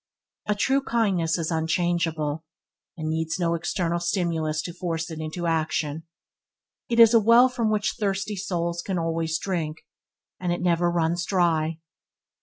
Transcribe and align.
A 0.47 0.55
true 0.55 0.81
kindness 0.81 1.37
is 1.37 1.51
unchangeable, 1.51 2.43
and 2.97 3.07
needs 3.07 3.37
no 3.37 3.53
external 3.53 3.99
stimulus 3.99 4.63
to 4.63 4.73
force 4.73 5.11
it 5.11 5.19
into 5.19 5.45
action. 5.45 6.07
It 6.89 6.99
is 6.99 7.13
a 7.13 7.19
well 7.19 7.47
from 7.49 7.69
which 7.69 7.97
thirsty 7.99 8.35
souls 8.35 8.81
can 8.81 8.97
always 8.97 9.37
drink, 9.37 9.85
and 10.39 10.51
it 10.51 10.59
never 10.63 10.89
runs 10.89 11.23
dry. 11.23 11.77